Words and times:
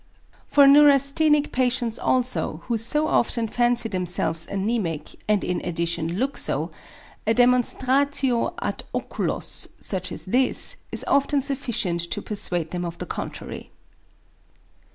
For 0.47 0.65
neurasthenic 0.65 1.51
patients 1.51 1.99
also, 1.99 2.63
who 2.65 2.79
so 2.79 3.07
often 3.07 3.47
fancy 3.47 3.87
themselves 3.87 4.47
anæmic 4.47 5.15
and 5.29 5.43
in 5.43 5.63
addition 5.63 6.15
look 6.17 6.37
so, 6.37 6.71
a 7.27 7.35
demonstratio 7.35 8.55
ad 8.59 8.83
oculos 8.95 9.67
such 9.79 10.11
as 10.11 10.25
this 10.25 10.77
is 10.91 11.05
often 11.07 11.43
sufficient 11.43 11.99
to 12.09 12.19
persuade 12.19 12.71
them 12.71 12.83
of 12.83 12.97
the 12.97 13.05
contrary. 13.05 13.69